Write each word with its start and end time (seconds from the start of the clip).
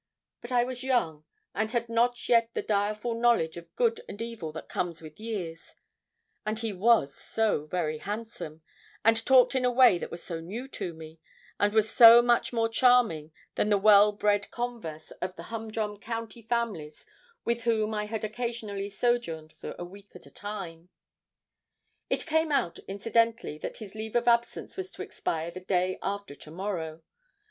But 0.41 0.51
I 0.51 0.63
was 0.63 0.81
young, 0.83 1.25
and 1.53 1.69
had 1.69 1.87
not 1.87 2.27
yet 2.27 2.49
the 2.55 2.63
direful 2.63 3.13
knowledge 3.13 3.55
of 3.55 3.75
good 3.75 4.01
and 4.09 4.19
evil 4.19 4.51
that 4.53 4.67
comes 4.67 4.99
with 4.99 5.19
years; 5.19 5.75
and 6.43 6.57
he 6.57 6.73
was 6.73 7.13
so 7.13 7.67
very 7.67 7.99
handsome, 7.99 8.63
and 9.05 9.23
talked 9.23 9.53
in 9.53 9.63
a 9.63 9.69
way 9.69 9.99
that 9.99 10.09
was 10.09 10.23
so 10.23 10.39
new 10.39 10.67
to 10.69 10.95
me, 10.95 11.19
and 11.59 11.75
was 11.75 11.87
so 11.87 12.23
much 12.23 12.51
more 12.51 12.67
charming 12.67 13.31
than 13.53 13.69
the 13.69 13.77
well 13.77 14.11
bred 14.11 14.49
converse 14.49 15.11
of 15.21 15.35
the 15.35 15.43
humdrum 15.53 15.97
county 15.99 16.41
families 16.41 17.05
with 17.45 17.61
whom 17.61 17.93
I 17.93 18.07
had 18.07 18.23
occasionally 18.23 18.89
sojourned 18.89 19.53
for 19.53 19.75
a 19.77 19.85
week 19.85 20.15
at 20.15 20.25
a 20.25 20.31
time. 20.31 20.89
It 22.09 22.25
came 22.25 22.51
out 22.51 22.79
incidentally 22.87 23.59
that 23.59 23.77
his 23.77 23.93
leave 23.93 24.15
of 24.15 24.27
absence 24.27 24.75
was 24.75 24.91
to 24.93 25.03
expire 25.03 25.51
the 25.51 25.59
day 25.59 25.99
after 26.01 26.33
to 26.33 26.49
morrow. 26.49 27.03